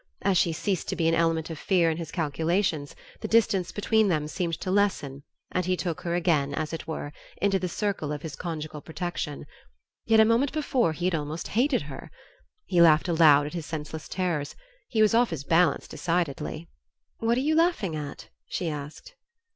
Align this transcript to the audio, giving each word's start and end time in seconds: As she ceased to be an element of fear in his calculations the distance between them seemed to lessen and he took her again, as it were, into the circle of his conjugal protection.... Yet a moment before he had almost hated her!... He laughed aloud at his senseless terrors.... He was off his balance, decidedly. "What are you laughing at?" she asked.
As 0.23 0.35
she 0.35 0.51
ceased 0.51 0.89
to 0.89 0.95
be 0.95 1.07
an 1.07 1.13
element 1.13 1.51
of 1.51 1.59
fear 1.59 1.91
in 1.91 1.97
his 1.97 2.11
calculations 2.11 2.95
the 3.19 3.27
distance 3.27 3.71
between 3.71 4.07
them 4.07 4.27
seemed 4.27 4.59
to 4.61 4.71
lessen 4.71 5.21
and 5.51 5.67
he 5.67 5.77
took 5.77 6.01
her 6.01 6.15
again, 6.15 6.55
as 6.55 6.73
it 6.73 6.87
were, 6.87 7.13
into 7.39 7.59
the 7.59 7.69
circle 7.69 8.11
of 8.11 8.23
his 8.23 8.35
conjugal 8.35 8.81
protection.... 8.81 9.45
Yet 10.07 10.19
a 10.19 10.25
moment 10.25 10.53
before 10.53 10.93
he 10.93 11.05
had 11.05 11.13
almost 11.13 11.49
hated 11.49 11.83
her!... 11.83 12.09
He 12.65 12.81
laughed 12.81 13.09
aloud 13.09 13.45
at 13.45 13.53
his 13.53 13.67
senseless 13.67 14.07
terrors.... 14.07 14.55
He 14.87 15.03
was 15.03 15.13
off 15.13 15.29
his 15.29 15.43
balance, 15.43 15.87
decidedly. 15.87 16.67
"What 17.19 17.37
are 17.37 17.41
you 17.41 17.53
laughing 17.53 17.95
at?" 17.95 18.29
she 18.47 18.69
asked. 18.69 19.13